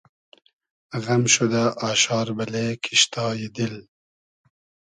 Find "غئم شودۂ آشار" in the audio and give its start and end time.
1.03-2.27